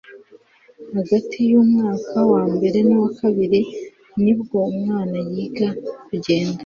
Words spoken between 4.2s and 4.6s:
nibwo